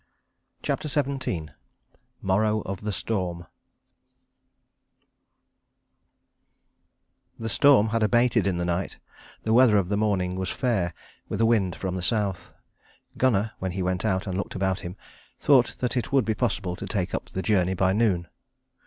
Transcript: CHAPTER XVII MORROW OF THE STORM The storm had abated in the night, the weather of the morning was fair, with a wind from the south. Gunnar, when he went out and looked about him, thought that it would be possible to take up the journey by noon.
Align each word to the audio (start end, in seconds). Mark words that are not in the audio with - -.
CHAPTER 0.63 0.87
XVII 0.87 1.49
MORROW 2.23 2.61
OF 2.61 2.81
THE 2.81 2.91
STORM 2.91 3.45
The 7.37 7.47
storm 7.47 7.89
had 7.89 8.01
abated 8.01 8.47
in 8.47 8.57
the 8.57 8.65
night, 8.65 8.97
the 9.43 9.53
weather 9.53 9.77
of 9.77 9.89
the 9.89 9.97
morning 9.97 10.35
was 10.37 10.49
fair, 10.49 10.95
with 11.29 11.39
a 11.39 11.45
wind 11.45 11.75
from 11.75 11.97
the 11.97 12.01
south. 12.01 12.51
Gunnar, 13.19 13.51
when 13.59 13.73
he 13.73 13.83
went 13.83 14.03
out 14.03 14.25
and 14.25 14.35
looked 14.35 14.55
about 14.55 14.79
him, 14.79 14.97
thought 15.39 15.75
that 15.77 15.95
it 15.95 16.11
would 16.11 16.25
be 16.25 16.33
possible 16.33 16.75
to 16.77 16.87
take 16.87 17.13
up 17.13 17.29
the 17.29 17.43
journey 17.43 17.75
by 17.75 17.93
noon. 17.93 18.27